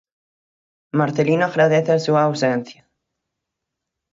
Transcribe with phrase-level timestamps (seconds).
[0.99, 2.81] Marcelino agradece a súa ausencia.